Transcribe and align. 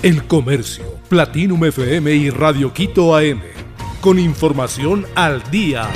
El 0.00 0.28
Comercio, 0.28 0.84
Platinum 1.08 1.64
FM 1.64 2.14
y 2.14 2.30
Radio 2.30 2.72
Quito 2.72 3.16
AM. 3.16 3.40
Con 4.00 4.20
información 4.20 5.04
al 5.16 5.42
día. 5.50 5.88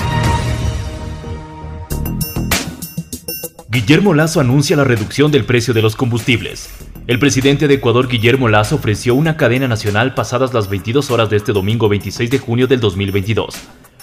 Guillermo 3.69 4.13
Lazo 4.13 4.41
anuncia 4.41 4.77
la 4.77 4.83
reducción 4.83 5.31
del 5.31 5.45
precio 5.45 5.73
de 5.73 5.83
los 5.83 5.95
combustibles. 5.95 6.75
El 7.07 7.21
presidente 7.21 7.69
de 7.69 7.75
Ecuador, 7.75 8.09
Guillermo 8.09 8.49
Lazo, 8.49 8.75
ofreció 8.75 9.15
una 9.15 9.37
cadena 9.37 9.69
nacional 9.69 10.15
pasadas 10.15 10.53
las 10.53 10.69
22 10.69 11.13
horas 11.13 11.31
de 11.31 11.37
este 11.37 11.53
domingo 11.53 11.89
26 11.89 12.29
de 12.29 12.39
junio 12.41 12.67
del 12.67 12.81
2022. 12.81 13.55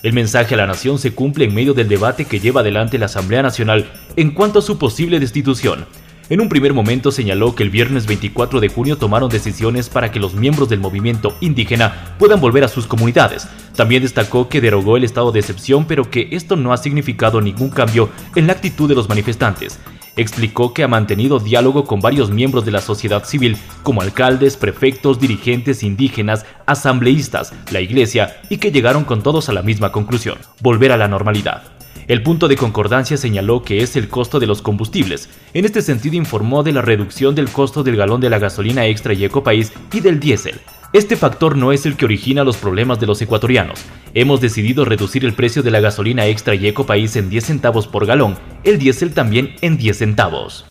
El 0.02 0.14
mensaje 0.14 0.54
a 0.54 0.58
la 0.58 0.66
nación 0.66 0.98
se 0.98 1.14
cumple 1.14 1.44
en 1.44 1.54
medio 1.54 1.74
del 1.74 1.90
debate 1.90 2.24
que 2.24 2.40
lleva 2.40 2.62
adelante 2.62 2.98
la 2.98 3.08
Asamblea 3.08 3.42
Nacional 3.42 3.92
en 4.16 4.32
cuanto 4.32 4.60
a 4.60 4.62
su 4.62 4.78
posible 4.78 5.20
destitución. 5.20 5.86
En 6.30 6.42
un 6.42 6.50
primer 6.50 6.74
momento 6.74 7.12
señaló 7.12 7.56
que 7.56 7.64
el 7.64 7.72
viernes 7.72 8.06
24 8.06 8.60
de 8.60 8.68
junio 8.68 8.98
tomaron 8.98 9.30
decisiones 9.30 9.90
para 9.90 10.12
que 10.12 10.20
los 10.20 10.36
miembros 10.36 10.70
del 10.70 10.80
movimiento 10.80 11.36
indígena 11.42 12.16
puedan 12.20 12.40
volver 12.40 12.64
a 12.64 12.68
sus 12.68 12.86
comunidades. 12.86 13.48
También 13.76 14.04
destacó 14.04 14.48
que 14.48 14.62
derogó 14.62 14.96
el 14.96 15.04
estado 15.04 15.32
de 15.32 15.40
excepción, 15.40 15.86
pero 15.86 16.12
que 16.12 16.30
esto 16.32 16.56
no 16.56 16.72
ha 16.72 16.78
significado 16.78 17.42
ningún 17.42 17.70
cambio 17.70 18.10
en 18.36 18.46
la 18.46 18.54
actitud 18.54 18.88
de 18.88 18.96
los 18.96 19.10
manifestantes 19.10 19.80
explicó 20.22 20.74
que 20.74 20.84
ha 20.84 20.88
mantenido 20.88 21.40
diálogo 21.40 21.86
con 21.86 22.02
varios 22.02 22.30
miembros 22.30 22.66
de 22.66 22.72
la 22.72 22.82
sociedad 22.82 23.24
civil, 23.24 23.58
como 23.84 24.02
alcaldes, 24.02 24.58
prefectos, 24.58 25.20
dirigentes 25.20 25.82
indígenas, 25.82 26.46
asambleístas, 26.66 27.54
la 27.72 27.80
iglesia, 27.80 28.42
y 28.50 28.58
que 28.58 28.72
llegaron 28.72 29.06
con 29.06 29.24
todos 29.24 29.48
a 29.48 29.54
la 29.54 29.62
misma 29.62 29.92
conclusión, 29.92 30.38
volver 30.62 30.92
a 30.92 30.98
la 30.98 31.08
normalidad. 31.08 31.79
El 32.08 32.24
punto 32.24 32.48
de 32.48 32.56
concordancia 32.56 33.18
señaló 33.18 33.64
que 33.64 33.84
es 33.84 33.96
el 33.96 34.10
costo 34.10 34.40
de 34.40 34.48
los 34.48 34.62
combustibles. 34.62 35.30
En 35.54 35.66
este 35.66 35.82
sentido 35.82 36.16
informó 36.16 36.64
de 36.64 36.72
la 36.72 36.82
reducción 36.82 37.36
del 37.36 37.50
costo 37.50 37.84
del 37.84 37.96
galón 37.96 38.22
de 38.22 38.30
la 38.30 38.40
gasolina 38.40 38.86
extra 38.88 39.14
y 39.14 39.26
ecopaís 39.26 39.72
y 39.94 40.00
del 40.00 40.20
diésel, 40.20 40.60
este 40.92 41.16
factor 41.16 41.56
no 41.56 41.72
es 41.72 41.86
el 41.86 41.96
que 41.96 42.06
origina 42.06 42.44
los 42.44 42.58
problemas 42.58 43.00
de 43.00 43.06
los 43.06 43.22
ecuatorianos. 43.22 43.86
Hemos 44.16 44.42
decidido 44.42 44.86
reducir 44.86 45.24
el 45.24 45.34
precio 45.34 45.62
de 45.62 45.70
la 45.70 45.82
gasolina 45.82 46.26
extra 46.26 46.56
y 46.56 46.66
ecopaís 46.66 47.16
en 47.16 47.30
10 47.30 47.46
centavos 47.46 47.86
por 47.86 48.08
galón, 48.08 48.40
el 48.64 48.80
diésel 48.80 49.14
también 49.14 49.56
en 49.62 49.78
10 49.78 49.96
centavos. 49.96 50.66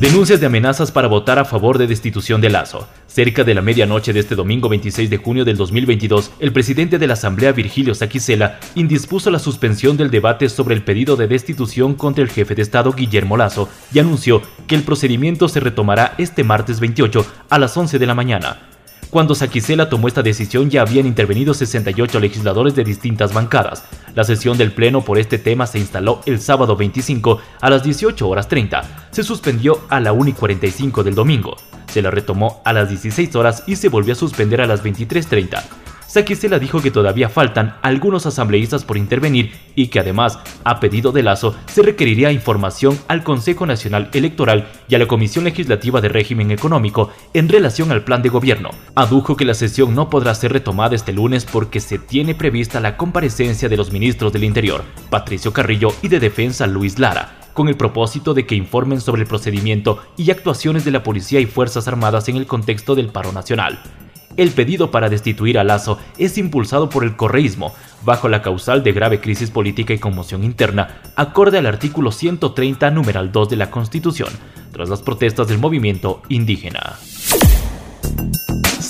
Denuncias 0.00 0.40
de 0.40 0.46
amenazas 0.46 0.90
para 0.90 1.08
votar 1.08 1.38
a 1.38 1.44
favor 1.44 1.76
de 1.76 1.86
destitución 1.86 2.40
de 2.40 2.48
Lazo. 2.48 2.88
Cerca 3.06 3.44
de 3.44 3.52
la 3.52 3.60
medianoche 3.60 4.14
de 4.14 4.20
este 4.20 4.34
domingo 4.34 4.70
26 4.70 5.10
de 5.10 5.18
junio 5.18 5.44
del 5.44 5.58
2022, 5.58 6.30
el 6.40 6.54
presidente 6.54 6.98
de 6.98 7.06
la 7.06 7.12
Asamblea, 7.12 7.52
Virgilio 7.52 7.94
Saquicela, 7.94 8.58
indispuso 8.74 9.30
la 9.30 9.38
suspensión 9.38 9.98
del 9.98 10.10
debate 10.10 10.48
sobre 10.48 10.74
el 10.74 10.84
pedido 10.84 11.16
de 11.16 11.28
destitución 11.28 11.92
contra 11.92 12.24
el 12.24 12.30
jefe 12.30 12.54
de 12.54 12.62
Estado, 12.62 12.94
Guillermo 12.94 13.36
Lazo, 13.36 13.68
y 13.92 13.98
anunció 13.98 14.40
que 14.66 14.74
el 14.74 14.84
procedimiento 14.84 15.50
se 15.50 15.60
retomará 15.60 16.14
este 16.16 16.44
martes 16.44 16.80
28 16.80 17.26
a 17.50 17.58
las 17.58 17.76
11 17.76 17.98
de 17.98 18.06
la 18.06 18.14
mañana. 18.14 18.70
Cuando 19.10 19.34
Saquicela 19.34 19.88
tomó 19.88 20.06
esta 20.06 20.22
decisión 20.22 20.70
ya 20.70 20.82
habían 20.82 21.04
intervenido 21.04 21.52
68 21.52 22.20
legisladores 22.20 22.76
de 22.76 22.84
distintas 22.84 23.34
bancadas. 23.34 23.84
La 24.14 24.22
sesión 24.22 24.56
del 24.56 24.70
Pleno 24.70 25.04
por 25.04 25.18
este 25.18 25.36
tema 25.36 25.66
se 25.66 25.80
instaló 25.80 26.20
el 26.26 26.40
sábado 26.40 26.76
25 26.76 27.40
a 27.60 27.70
las 27.70 27.82
18 27.82 28.28
horas 28.28 28.46
30. 28.46 29.08
Se 29.10 29.24
suspendió 29.24 29.80
a 29.88 29.98
la 29.98 30.12
1 30.12 30.30
y 30.30 30.32
45 30.32 31.02
del 31.02 31.16
domingo. 31.16 31.56
Se 31.88 32.02
la 32.02 32.12
retomó 32.12 32.62
a 32.64 32.72
las 32.72 32.88
16 32.88 33.34
horas 33.34 33.64
y 33.66 33.74
se 33.74 33.88
volvió 33.88 34.12
a 34.12 34.16
suspender 34.16 34.60
a 34.60 34.66
las 34.66 34.84
23.30. 34.84 35.79
Saquicela 36.10 36.58
dijo 36.58 36.82
que 36.82 36.90
todavía 36.90 37.28
faltan 37.28 37.76
algunos 37.82 38.26
asambleístas 38.26 38.82
por 38.82 38.96
intervenir 38.96 39.52
y 39.76 39.86
que 39.86 40.00
además, 40.00 40.40
a 40.64 40.80
pedido 40.80 41.12
de 41.12 41.22
Lazo, 41.22 41.54
se 41.72 41.82
requeriría 41.82 42.32
información 42.32 42.98
al 43.06 43.22
Consejo 43.22 43.64
Nacional 43.64 44.10
Electoral 44.12 44.68
y 44.88 44.96
a 44.96 44.98
la 44.98 45.06
Comisión 45.06 45.44
Legislativa 45.44 46.00
de 46.00 46.08
Régimen 46.08 46.50
Económico 46.50 47.10
en 47.32 47.48
relación 47.48 47.92
al 47.92 48.02
plan 48.02 48.22
de 48.22 48.28
gobierno. 48.28 48.70
Adujo 48.96 49.36
que 49.36 49.44
la 49.44 49.54
sesión 49.54 49.94
no 49.94 50.10
podrá 50.10 50.34
ser 50.34 50.52
retomada 50.52 50.96
este 50.96 51.12
lunes 51.12 51.44
porque 51.44 51.78
se 51.78 52.00
tiene 52.00 52.34
prevista 52.34 52.80
la 52.80 52.96
comparecencia 52.96 53.68
de 53.68 53.76
los 53.76 53.92
ministros 53.92 54.32
del 54.32 54.42
Interior, 54.42 54.82
Patricio 55.10 55.52
Carrillo, 55.52 55.90
y 56.02 56.08
de 56.08 56.18
Defensa, 56.18 56.66
Luis 56.66 56.98
Lara, 56.98 57.38
con 57.54 57.68
el 57.68 57.76
propósito 57.76 58.34
de 58.34 58.46
que 58.46 58.56
informen 58.56 59.00
sobre 59.00 59.22
el 59.22 59.28
procedimiento 59.28 60.02
y 60.16 60.32
actuaciones 60.32 60.84
de 60.84 60.90
la 60.90 61.04
Policía 61.04 61.38
y 61.38 61.46
Fuerzas 61.46 61.86
Armadas 61.86 62.28
en 62.28 62.34
el 62.34 62.46
contexto 62.46 62.96
del 62.96 63.10
paro 63.10 63.30
nacional. 63.30 63.80
El 64.40 64.52
pedido 64.52 64.90
para 64.90 65.10
destituir 65.10 65.58
a 65.58 65.64
Lazo 65.64 65.98
es 66.16 66.38
impulsado 66.38 66.88
por 66.88 67.04
el 67.04 67.14
correísmo, 67.14 67.74
bajo 68.06 68.26
la 68.26 68.40
causal 68.40 68.82
de 68.82 68.92
grave 68.92 69.20
crisis 69.20 69.50
política 69.50 69.92
y 69.92 69.98
conmoción 69.98 70.44
interna, 70.44 71.02
acorde 71.14 71.58
al 71.58 71.66
artículo 71.66 72.10
130, 72.10 72.90
numeral 72.90 73.32
2 73.32 73.50
de 73.50 73.56
la 73.56 73.70
Constitución, 73.70 74.30
tras 74.72 74.88
las 74.88 75.02
protestas 75.02 75.46
del 75.48 75.58
movimiento 75.58 76.22
indígena. 76.30 76.96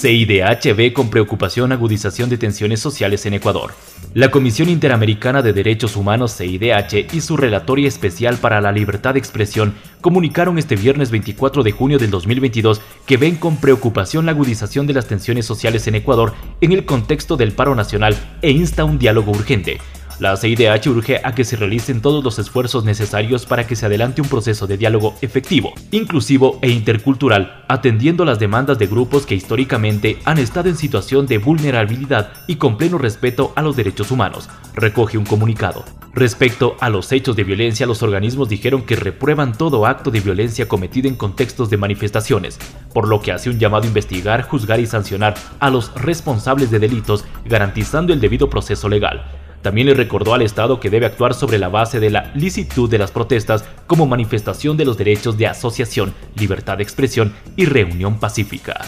CIDH 0.01 0.95
con 0.95 1.11
preocupación 1.11 1.73
agudización 1.73 2.31
de 2.31 2.39
tensiones 2.39 2.81
sociales 2.81 3.27
en 3.27 3.35
Ecuador. 3.35 3.75
La 4.15 4.31
Comisión 4.31 4.71
Interamericana 4.71 5.43
de 5.43 5.53
Derechos 5.53 5.95
Humanos 5.95 6.35
CIDH 6.39 7.13
y 7.13 7.21
su 7.21 7.37
Relatoria 7.37 7.87
Especial 7.87 8.39
para 8.39 8.63
la 8.63 8.73
Libertad 8.73 9.13
de 9.13 9.21
Expresión 9.21 9.75
comunicaron 10.01 10.59
este 10.59 10.75
viernes 10.75 11.11
24 11.11 11.63
de 11.63 11.73
junio 11.73 11.99
del 11.99 12.11
2022 12.11 12.81
que 13.05 13.19
ven 13.19 13.37
con 13.37 13.59
preocupación 13.59 14.25
la 14.25 14.33
agudización 14.33 14.87
de 14.87 14.95
las 14.95 15.07
tensiones 15.07 15.45
sociales 15.45 15.87
en 15.87 15.97
Ecuador 15.97 16.33
en 16.63 16.73
el 16.73 16.87
contexto 16.87 17.37
del 17.37 17.53
paro 17.53 17.75
nacional 17.75 18.17
e 18.41 18.53
insta 18.53 18.87
un 18.87 18.99
diálogo 18.99 19.33
urgente 19.33 19.81
la 20.21 20.37
CIDH 20.37 20.87
urge 20.89 21.21
a 21.25 21.35
que 21.35 21.45
se 21.45 21.57
realicen 21.57 22.03
todos 22.03 22.23
los 22.23 22.39
esfuerzos 22.39 22.85
necesarios 22.85 23.47
para 23.47 23.67
que 23.67 23.75
se 23.75 23.87
adelante 23.87 24.21
un 24.21 24.29
proceso 24.29 24.67
de 24.67 24.77
diálogo 24.77 25.15
efectivo, 25.23 25.73
inclusivo 25.91 26.59
e 26.61 26.69
intercultural, 26.69 27.65
atendiendo 27.69 28.27
las 28.27 28.39
demandas 28.39 28.79
de 28.79 28.87
grupos 28.87 29.25
que 29.25 29.35
históricamente 29.35 30.19
han 30.27 30.39
estado 30.39 30.69
en 30.69 30.77
situación 30.77 31.27
de 31.27 31.39
vulnerabilidad 31.39 32.33
y 32.47 32.57
con 32.57 32.77
pleno 32.77 32.99
respeto 32.99 33.55
a 33.57 33.63
los 33.63 33.77
derechos 33.77 34.11
humanos, 34.11 34.51
recoge 34.75 35.17
un 35.17 35.25
comunicado. 35.25 35.87
Respecto 36.13 36.77
a 36.81 36.91
los 36.91 37.13
hechos 37.13 37.35
de 37.35 37.45
violencia, 37.45 37.87
los 37.87 38.03
organismos 38.03 38.51
dijeron 38.51 38.83
que 38.83 38.97
reprueban 38.97 39.57
todo 39.57 39.87
acto 39.87 40.11
de 40.11 40.21
violencia 40.21 40.69
cometido 40.69 41.09
en 41.09 41.15
contextos 41.17 41.71
de 41.71 41.79
manifestaciones, 41.79 42.59
por 42.93 43.09
lo 43.09 43.23
que 43.23 43.33
hace 43.33 43.49
un 43.49 43.59
llamado 43.59 43.85
a 43.85 43.89
investigar, 43.89 44.43
juzgar 44.43 44.81
y 44.81 44.87
sancionar 44.87 45.35
a 45.61 45.71
los 45.71 45.95
responsables 45.95 46.71
de 46.71 46.79
delitos, 46.79 47.25
garantizando 47.47 48.13
el 48.13 48.21
debido 48.21 48.51
proceso 48.51 48.87
legal. 48.89 49.40
También 49.63 49.87
le 49.87 49.95
recordó 49.95 50.33
al 50.33 50.43
Estado 50.43 50.81
que 50.81 50.91
debe 50.91 51.07
actuar 51.07 51.35
sobre 51.35 51.59
la 51.59 51.69
base 51.69 52.01
de 52.01 52.11
la 52.11 52.33
licitud 52.35 52.89
de 52.89 52.99
las 52.99 53.11
protestas 53.11 53.65
como 53.87 54.07
manifestación 54.07 54.77
de 54.77 54.87
los 54.87 54.97
derechos 54.97 55.37
de 55.37 55.47
asociación, 55.47 56.15
libertad 56.35 56.79
de 56.79 56.83
expresión 56.83 57.35
y 57.57 57.67
reunión 57.67 58.19
pacífica. 58.19 58.81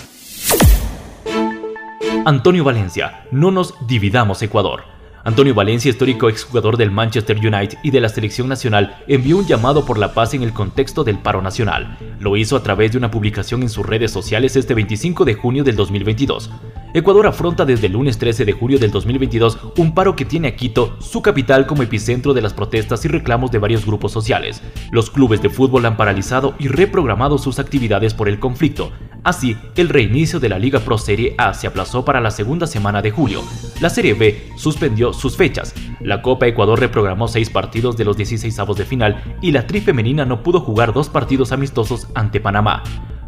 Antonio 2.24 2.64
Valencia, 2.64 3.24
no 3.32 3.50
nos 3.50 3.74
dividamos 3.86 4.40
Ecuador. 4.42 4.84
Antonio 5.24 5.54
Valencia, 5.54 5.88
histórico 5.88 6.28
exjugador 6.28 6.76
del 6.76 6.90
Manchester 6.90 7.36
United 7.36 7.78
y 7.84 7.92
de 7.92 8.00
la 8.00 8.08
selección 8.08 8.48
nacional, 8.48 8.96
envió 9.06 9.38
un 9.38 9.46
llamado 9.46 9.84
por 9.84 9.96
la 9.96 10.14
paz 10.14 10.34
en 10.34 10.42
el 10.42 10.52
contexto 10.52 11.04
del 11.04 11.18
paro 11.18 11.40
nacional. 11.40 11.96
Lo 12.18 12.36
hizo 12.36 12.56
a 12.56 12.62
través 12.64 12.90
de 12.90 12.98
una 12.98 13.12
publicación 13.12 13.62
en 13.62 13.68
sus 13.68 13.86
redes 13.86 14.10
sociales 14.10 14.56
este 14.56 14.74
25 14.74 15.24
de 15.24 15.34
junio 15.34 15.62
del 15.62 15.76
2022. 15.76 16.50
Ecuador 16.92 17.28
afronta 17.28 17.64
desde 17.64 17.86
el 17.86 17.92
lunes 17.92 18.18
13 18.18 18.44
de 18.44 18.52
julio 18.52 18.80
del 18.80 18.90
2022 18.90 19.58
un 19.76 19.94
paro 19.94 20.16
que 20.16 20.24
tiene 20.24 20.48
a 20.48 20.56
Quito, 20.56 20.96
su 21.00 21.22
capital, 21.22 21.66
como 21.66 21.84
epicentro 21.84 22.34
de 22.34 22.42
las 22.42 22.52
protestas 22.52 23.04
y 23.04 23.08
reclamos 23.08 23.52
de 23.52 23.58
varios 23.58 23.86
grupos 23.86 24.10
sociales. 24.10 24.60
Los 24.90 25.08
clubes 25.08 25.40
de 25.40 25.50
fútbol 25.50 25.86
han 25.86 25.96
paralizado 25.96 26.54
y 26.58 26.66
reprogramado 26.66 27.38
sus 27.38 27.60
actividades 27.60 28.12
por 28.12 28.28
el 28.28 28.40
conflicto. 28.40 28.90
Así, 29.24 29.56
el 29.76 29.88
reinicio 29.88 30.40
de 30.40 30.48
la 30.48 30.58
Liga 30.58 30.80
Pro 30.80 30.98
Serie 30.98 31.36
A 31.38 31.54
se 31.54 31.68
aplazó 31.68 32.04
para 32.04 32.20
la 32.20 32.32
segunda 32.32 32.66
semana 32.66 33.02
de 33.02 33.12
julio. 33.12 33.42
La 33.80 33.88
Serie 33.88 34.14
B 34.14 34.50
suspendió 34.56 35.12
sus 35.12 35.36
fechas. 35.36 35.74
La 36.00 36.22
Copa 36.22 36.48
Ecuador 36.48 36.80
reprogramó 36.80 37.28
seis 37.28 37.48
partidos 37.48 37.96
de 37.96 38.04
los 38.04 38.16
16 38.16 38.58
avos 38.58 38.76
de 38.76 38.84
final 38.84 39.38
y 39.40 39.52
la 39.52 39.68
Tri 39.68 39.80
Femenina 39.80 40.24
no 40.24 40.42
pudo 40.42 40.60
jugar 40.60 40.92
dos 40.92 41.08
partidos 41.08 41.52
amistosos 41.52 42.08
ante 42.14 42.40
Panamá. 42.40 42.82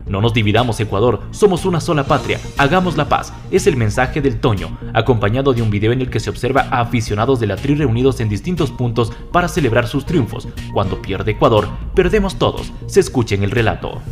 No 0.06 0.20
nos 0.20 0.34
dividamos 0.34 0.78
Ecuador, 0.80 1.22
somos 1.30 1.64
una 1.64 1.80
sola 1.80 2.04
patria, 2.04 2.38
hagamos 2.58 2.96
la 2.96 3.08
paz, 3.08 3.32
es 3.50 3.66
el 3.66 3.76
mensaje 3.76 4.20
del 4.20 4.38
Toño, 4.38 4.76
acompañado 4.92 5.54
de 5.54 5.62
un 5.62 5.70
video 5.70 5.92
en 5.92 6.02
el 6.02 6.10
que 6.10 6.20
se 6.20 6.28
observa 6.28 6.66
a 6.70 6.80
aficionados 6.80 7.40
de 7.40 7.46
la 7.46 7.56
Tri 7.56 7.74
reunidos 7.74 8.20
en 8.20 8.28
distintos 8.28 8.70
puntos 8.70 9.12
para 9.32 9.48
celebrar 9.48 9.86
sus 9.86 10.04
triunfos. 10.04 10.46
Cuando 10.74 11.00
pierde 11.00 11.32
Ecuador, 11.32 11.68
perdemos 11.94 12.36
todos, 12.36 12.70
se 12.86 13.00
escucha 13.00 13.34
en 13.34 13.44
el 13.44 13.50
relato. 13.50 14.02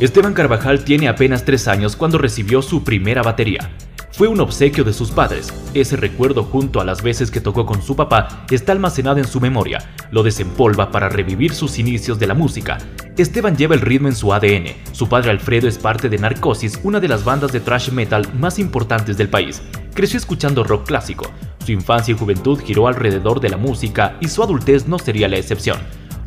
Esteban 0.00 0.32
Carvajal 0.32 0.84
tiene 0.84 1.08
apenas 1.08 1.44
tres 1.44 1.66
años 1.66 1.96
cuando 1.96 2.18
recibió 2.18 2.62
su 2.62 2.84
primera 2.84 3.20
batería. 3.20 3.72
Fue 4.12 4.28
un 4.28 4.38
obsequio 4.38 4.84
de 4.84 4.92
sus 4.92 5.10
padres. 5.10 5.52
Ese 5.74 5.96
recuerdo 5.96 6.44
junto 6.44 6.80
a 6.80 6.84
las 6.84 7.02
veces 7.02 7.32
que 7.32 7.40
tocó 7.40 7.66
con 7.66 7.82
su 7.82 7.96
papá 7.96 8.46
está 8.48 8.70
almacenado 8.70 9.18
en 9.18 9.26
su 9.26 9.40
memoria. 9.40 9.90
Lo 10.12 10.22
desempolva 10.22 10.92
para 10.92 11.08
revivir 11.08 11.52
sus 11.52 11.80
inicios 11.80 12.20
de 12.20 12.28
la 12.28 12.34
música. 12.34 12.78
Esteban 13.16 13.56
lleva 13.56 13.74
el 13.74 13.80
ritmo 13.80 14.06
en 14.06 14.14
su 14.14 14.32
ADN. 14.32 14.68
Su 14.92 15.08
padre 15.08 15.32
Alfredo 15.32 15.66
es 15.66 15.78
parte 15.78 16.08
de 16.08 16.18
Narcosis, 16.18 16.78
una 16.84 17.00
de 17.00 17.08
las 17.08 17.24
bandas 17.24 17.50
de 17.50 17.58
thrash 17.58 17.90
metal 17.90 18.32
más 18.34 18.60
importantes 18.60 19.16
del 19.16 19.28
país. 19.28 19.62
Creció 19.94 20.16
escuchando 20.16 20.62
rock 20.62 20.86
clásico. 20.86 21.28
Su 21.66 21.72
infancia 21.72 22.14
y 22.14 22.16
juventud 22.16 22.60
giró 22.64 22.86
alrededor 22.86 23.40
de 23.40 23.48
la 23.48 23.56
música 23.56 24.16
y 24.20 24.28
su 24.28 24.44
adultez 24.44 24.86
no 24.86 25.00
sería 25.00 25.26
la 25.26 25.38
excepción. 25.38 25.78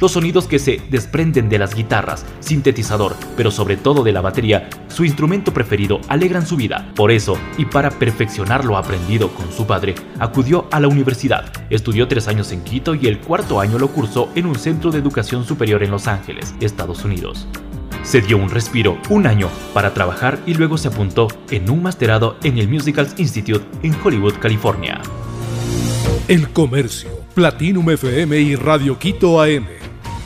Los 0.01 0.13
sonidos 0.13 0.47
que 0.47 0.57
se 0.57 0.81
desprenden 0.89 1.47
de 1.47 1.59
las 1.59 1.75
guitarras, 1.75 2.25
sintetizador, 2.39 3.15
pero 3.37 3.51
sobre 3.51 3.77
todo 3.77 4.03
de 4.03 4.11
la 4.11 4.21
batería, 4.21 4.67
su 4.87 5.05
instrumento 5.05 5.53
preferido, 5.53 6.01
alegran 6.07 6.47
su 6.47 6.57
vida. 6.57 6.91
Por 6.95 7.11
eso, 7.11 7.37
y 7.59 7.65
para 7.65 7.91
perfeccionar 7.91 8.65
lo 8.65 8.77
aprendido 8.77 9.29
con 9.29 9.51
su 9.51 9.67
padre, 9.67 9.93
acudió 10.17 10.67
a 10.71 10.79
la 10.79 10.87
universidad. 10.87 11.45
Estudió 11.69 12.07
tres 12.07 12.27
años 12.27 12.51
en 12.51 12.63
Quito 12.63 12.95
y 12.95 13.05
el 13.05 13.19
cuarto 13.19 13.59
año 13.59 13.77
lo 13.77 13.89
cursó 13.89 14.29
en 14.33 14.47
un 14.47 14.55
centro 14.55 14.89
de 14.91 14.97
educación 14.97 15.45
superior 15.45 15.83
en 15.83 15.91
Los 15.91 16.07
Ángeles, 16.07 16.55
Estados 16.59 17.05
Unidos. 17.05 17.47
Se 18.01 18.21
dio 18.21 18.37
un 18.37 18.49
respiro, 18.49 18.97
un 19.09 19.27
año, 19.27 19.49
para 19.71 19.93
trabajar 19.93 20.39
y 20.47 20.55
luego 20.55 20.79
se 20.79 20.87
apuntó 20.87 21.27
en 21.51 21.69
un 21.69 21.83
masterado 21.83 22.37
en 22.41 22.57
el 22.57 22.67
Musicals 22.67 23.13
Institute 23.19 23.63
en 23.83 23.95
Hollywood, 24.03 24.33
California. 24.39 24.99
El 26.27 26.49
Comercio, 26.49 27.11
Platinum 27.35 27.91
FM 27.91 28.39
y 28.39 28.55
Radio 28.55 28.97
Quito 28.97 29.39
AM. 29.39 29.80